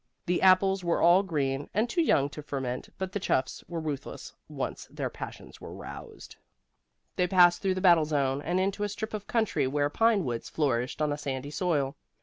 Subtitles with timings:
[0.25, 4.33] The apples were all green, and too young to ferment, but the chuffs were ruthless
[4.49, 6.37] once their passions were roused.
[7.17, 10.49] They passed through the battle zone, and into a strip of country where pine woods
[10.49, 11.97] flourished on a sandy soil.